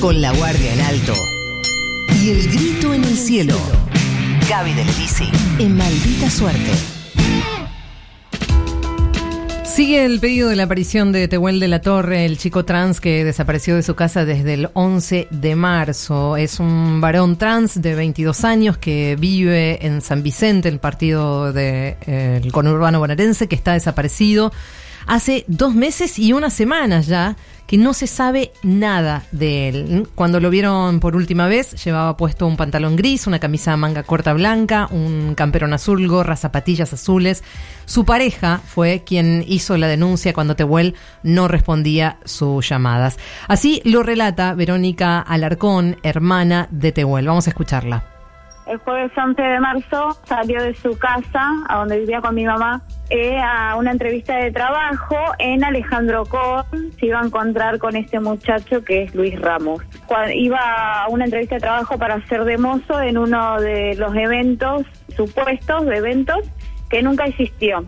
[0.00, 1.12] con la guardia en alto
[2.22, 3.56] y el grito en el cielo.
[4.48, 6.70] Gaby del Bici en maldita suerte.
[9.64, 13.24] Sigue el pedido de la aparición de Tehuel de la Torre, el chico trans que
[13.24, 16.36] desapareció de su casa desde el 11 de marzo.
[16.36, 21.54] Es un varón trans de 22 años que vive en San Vicente, el partido del
[21.54, 24.50] de, eh, conurbano bonaerense, que está desaparecido
[25.06, 27.36] hace dos meses y unas semanas ya
[27.70, 30.08] que no se sabe nada de él.
[30.16, 34.32] Cuando lo vieron por última vez, llevaba puesto un pantalón gris, una camisa manga corta
[34.32, 37.44] blanca, un camperón azul, gorras, zapatillas azules.
[37.84, 43.20] Su pareja fue quien hizo la denuncia cuando Tehuel no respondía sus llamadas.
[43.46, 47.28] Así lo relata Verónica Alarcón, hermana de Tehuel.
[47.28, 48.02] Vamos a escucharla.
[48.66, 52.82] El jueves 11 de marzo salió de su casa, a donde vivía con mi mamá,
[53.10, 56.92] eh, a una entrevista de trabajo en Alejandro Corn.
[56.98, 59.82] Se iba a encontrar con este muchacho que es Luis Ramos.
[60.34, 64.86] iba a una entrevista de trabajo para ser de mozo en uno de los eventos,
[65.16, 66.48] supuestos de eventos,
[66.88, 67.84] que nunca existió.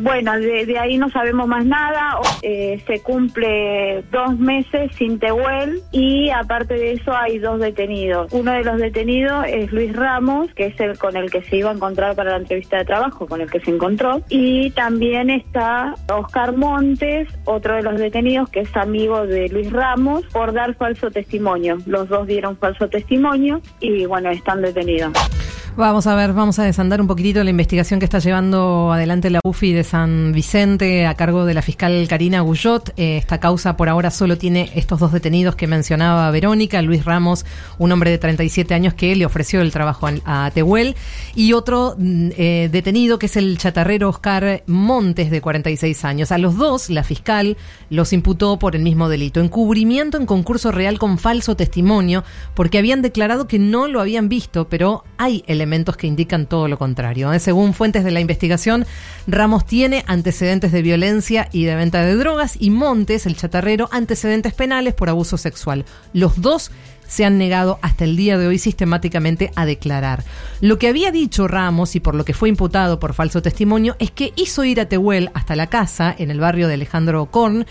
[0.00, 2.18] Bueno, de, ahí no sabemos más nada.
[2.42, 8.32] Eh, se cumple dos meses sin Tehuel y aparte de eso hay dos detenidos.
[8.32, 11.70] Uno de los detenidos es Luis Ramos, que es el con el que se iba
[11.70, 14.22] a encontrar para la entrevista de trabajo, con el que se encontró.
[14.28, 20.24] Y también está Oscar Montes, otro de los detenidos que es amigo de Luis Ramos,
[20.26, 21.78] por dar falso testimonio.
[21.86, 25.12] Los dos dieron falso testimonio y bueno, están detenidos.
[25.78, 29.40] Vamos a ver, vamos a desandar un poquitito la investigación que está llevando adelante la
[29.44, 32.94] UFI de San Vicente a cargo de la fiscal Karina Guyot.
[32.96, 37.44] Eh, esta causa por ahora solo tiene estos dos detenidos que mencionaba Verónica, Luis Ramos,
[37.76, 40.96] un hombre de 37 años que le ofreció el trabajo a, Tehuel,
[41.34, 46.32] y otro mm, eh, detenido que es el chatarrero Oscar Montes de 46 años.
[46.32, 47.58] A los dos, la fiscal
[47.90, 52.24] los imputó por el mismo delito, encubrimiento en concurso real con falso testimonio,
[52.54, 56.68] porque habían declarado que no lo habían visto, pero hay elementos elementos que indican todo
[56.68, 57.32] lo contrario.
[57.32, 57.40] ¿eh?
[57.40, 58.86] Según fuentes de la investigación,
[59.26, 64.54] Ramos tiene antecedentes de violencia y de venta de drogas y Montes, el chatarrero, antecedentes
[64.54, 65.84] penales por abuso sexual.
[66.12, 66.70] Los dos
[67.08, 70.24] se han negado hasta el día de hoy sistemáticamente a declarar.
[70.60, 74.10] Lo que había dicho Ramos y por lo que fue imputado por falso testimonio es
[74.10, 77.66] que hizo ir a Tehuel hasta la casa en el barrio de Alejandro Korn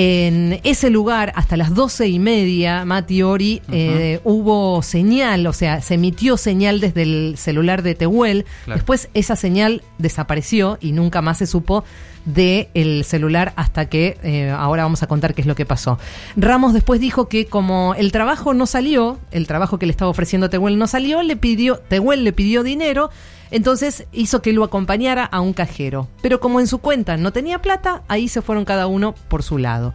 [0.00, 5.80] en ese lugar, hasta las doce y media, Mati Ori, eh, hubo señal, o sea,
[5.80, 8.46] se emitió señal desde el celular de Tehuel.
[8.68, 11.82] Después esa señal desapareció y nunca más se supo
[12.24, 15.98] del el celular hasta que eh, ahora vamos a contar qué es lo que pasó.
[16.36, 20.48] Ramos después dijo que como el trabajo no salió, el trabajo que le estaba ofreciendo
[20.48, 23.10] Tehuel no salió, le pidió, Tehuel le pidió dinero
[23.50, 26.08] entonces hizo que lo acompañara a un cajero.
[26.22, 29.58] Pero como en su cuenta no tenía plata, ahí se fueron cada uno por su
[29.58, 29.87] lado.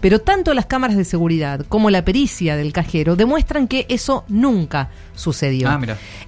[0.00, 4.88] Pero tanto las cámaras de seguridad como la pericia del cajero demuestran que eso nunca
[5.14, 5.68] sucedió.
[5.68, 5.78] Ah,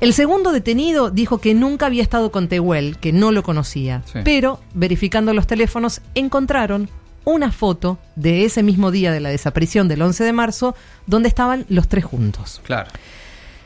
[0.01, 4.03] El segundo detenido dijo que nunca había estado con Tehuel, que no lo conocía.
[4.25, 6.91] Pero, verificando los teléfonos, encontraron
[7.25, 10.75] una foto de ese mismo día de la desaparición del 11 de marzo,
[11.07, 12.61] donde estaban los tres juntos.
[12.65, 12.91] Claro.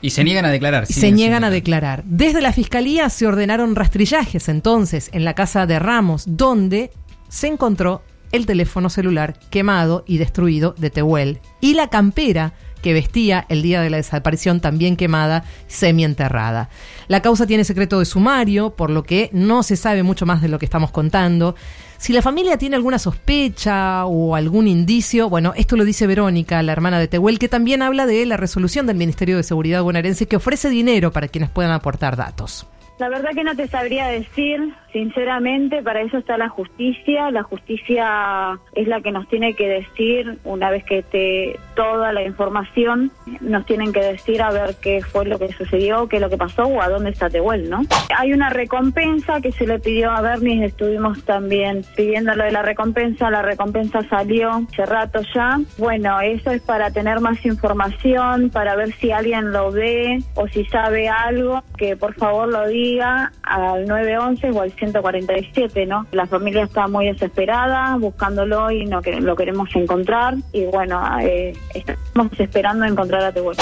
[0.03, 0.87] Y se niegan a declarar.
[0.87, 2.05] se niegan a declarar.
[2.05, 6.93] Desde la fiscalía se ordenaron rastrillajes entonces en la casa de Ramos, donde
[7.29, 8.03] se encontró
[8.33, 13.81] el teléfono celular quemado y destruido de Tehuel y la campera que vestía el día
[13.81, 16.69] de la desaparición también quemada, semienterrada.
[17.09, 20.49] La causa tiene secreto de sumario, por lo que no se sabe mucho más de
[20.49, 21.57] lo que estamos contando.
[21.99, 26.73] Si la familia tiene alguna sospecha o algún indicio, bueno, esto lo dice Verónica, la
[26.73, 30.37] hermana de Tehuel, que también habla de la resolución del Ministerio de Seguridad bonaerense que
[30.37, 32.67] ofrece dinero para quienes puedan aportar datos.
[32.99, 37.31] La verdad que no te sabría decir, sinceramente, para eso está la justicia.
[37.31, 42.23] La justicia es la que nos tiene que decir, una vez que esté toda la
[42.23, 43.13] información,
[43.43, 46.39] nos tienen que decir a ver qué fue lo que sucedió, qué es lo que
[46.39, 47.83] pasó o a dónde está Tehuel, ¿no?
[48.17, 52.63] Hay una recompensa que se le pidió a Bernie, estuvimos también pidiendo lo de la
[52.63, 55.61] recompensa, la recompensa salió hace rato ya.
[55.77, 60.65] Bueno, eso es para tener más información, para ver si alguien lo ve o si
[60.65, 66.07] sabe algo, que por favor lo diga al 911 o al 147, ¿no?
[66.13, 72.39] La familia está muy desesperada buscándolo y no lo queremos encontrar y bueno, eh, estamos
[72.39, 73.57] esperando encontrar a Tehuel.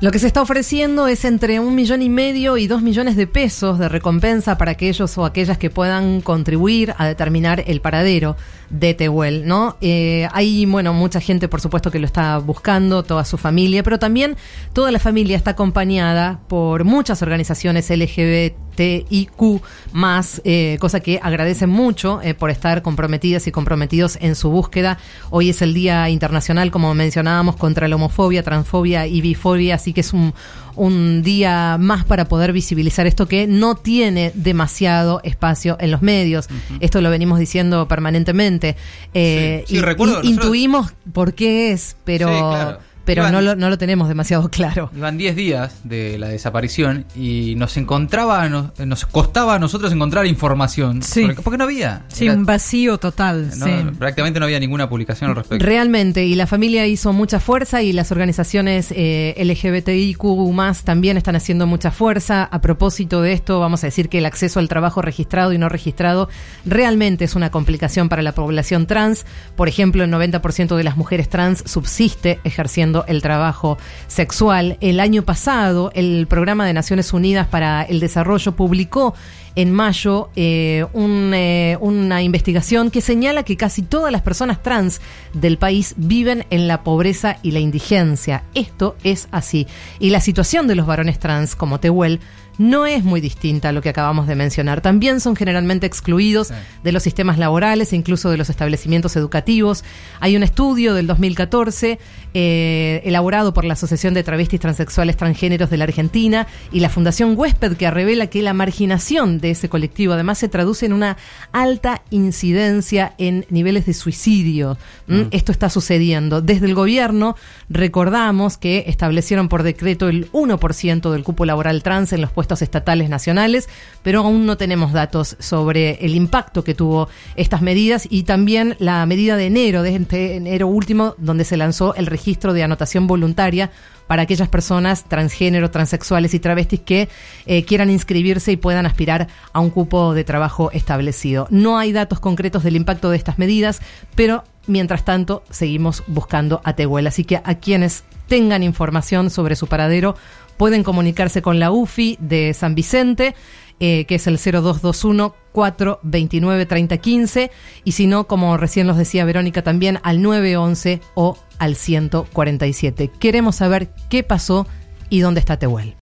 [0.00, 3.26] Lo que se está ofreciendo es entre un millón y medio y dos millones de
[3.26, 8.34] pesos de recompensa para aquellos o aquellas que puedan contribuir a determinar el paradero
[8.70, 9.76] de Tehuel, ¿no?
[9.80, 13.98] Eh, hay, bueno, mucha gente, por supuesto, que lo está buscando, toda su familia, pero
[13.98, 14.36] también
[14.72, 19.60] toda la familia está acompañada por muchas organizaciones LGBTIQ
[19.92, 24.98] más, eh, cosa que agradecen mucho eh, por estar comprometidas y comprometidos en su búsqueda.
[25.30, 30.12] Hoy es el Día Internacional, como mencionábamos, contra la homofobia, transfobia y bifobia, que es
[30.12, 30.34] un,
[30.76, 36.48] un día más para poder visibilizar esto que no tiene demasiado espacio en los medios.
[36.80, 38.76] Esto lo venimos diciendo permanentemente.
[39.14, 42.78] Eh, Sí, sí, y- recuerdo, y- nosotros- intuimos por qué es, pero, Sí, claro.
[43.14, 44.90] Pero Iban- no, lo, no lo tenemos demasiado claro.
[44.96, 50.26] Iban 10 días de la desaparición y nos encontraba, nos, nos costaba a nosotros encontrar
[50.26, 51.02] información.
[51.02, 51.26] Sí.
[51.26, 52.02] Porque, porque no había.
[52.08, 53.50] Sí, Era- un vacío total.
[53.58, 53.72] no, sí.
[53.98, 55.64] Prácticamente no había ninguna publicación al respecto.
[55.64, 60.22] Realmente, y la familia hizo mucha fuerza y las organizaciones eh, LGBTIQ
[60.52, 62.44] más también están haciendo mucha fuerza.
[62.44, 65.68] A propósito de esto, vamos a decir que el acceso al trabajo registrado y no
[65.68, 66.28] registrado
[66.64, 69.24] realmente es una complicación para la población trans.
[69.56, 74.76] Por ejemplo, el 90% de las mujeres trans subsiste ejerciendo el trabajo sexual.
[74.80, 79.14] El año pasado, el Programa de Naciones Unidas para el Desarrollo publicó
[79.56, 85.00] en mayo eh, un, eh, una investigación que señala que casi todas las personas trans
[85.34, 88.44] del país viven en la pobreza y la indigencia.
[88.54, 89.66] Esto es así.
[89.98, 92.20] Y la situación de los varones trans, como Tehuel,
[92.58, 94.82] no es muy distinta a lo que acabamos de mencionar.
[94.82, 96.54] También son generalmente excluidos Sí.
[96.84, 99.82] de los sistemas laborales e incluso de los establecimientos educativos.
[100.20, 101.98] Hay un estudio del 2014
[102.34, 107.32] eh, elaborado por la Asociación de Travestis Transexuales Transgéneros de la Argentina y la Fundación
[107.34, 111.16] Huésped que revela que la marginación de ese colectivo además se traduce en una
[111.52, 114.78] alta incidencia en niveles de suicidio.
[115.06, 115.22] ¿Mm?
[115.30, 116.40] Esto está sucediendo.
[116.40, 117.36] Desde el gobierno
[117.68, 123.08] recordamos que establecieron por decreto el 1% del cupo laboral trans en los puestos estatales
[123.08, 123.68] nacionales,
[124.02, 129.04] pero aún no tenemos datos sobre el impacto que tuvo estas medidas y también la
[129.06, 133.70] medida de enero, de este enero último, donde se lanzó el registro de anotación voluntaria
[134.10, 137.08] para aquellas personas transgénero, transexuales y travestis que
[137.46, 141.46] eh, quieran inscribirse y puedan aspirar a un cupo de trabajo establecido.
[141.48, 143.80] No hay datos concretos del impacto de estas medidas,
[144.16, 147.06] pero mientras tanto seguimos buscando a Tehuel.
[147.06, 150.16] Así que a quienes tengan información sobre su paradero
[150.56, 153.36] pueden comunicarse con la UFI de San Vicente.
[153.80, 157.50] Eh, que es el 0221 429 3015
[157.84, 163.10] y si no, como recién los decía Verónica, también al 911 o al 147.
[163.18, 164.66] Queremos saber qué pasó
[165.08, 165.96] y dónde está Tehuel.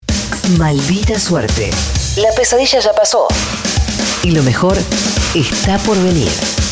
[0.59, 1.71] Maldita suerte.
[2.17, 3.27] La pesadilla ya pasó.
[4.23, 4.77] Y lo mejor
[5.35, 6.64] está por venir.